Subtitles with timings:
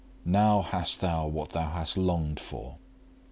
[0.25, 2.77] "Now hast thou what thou hast longed for."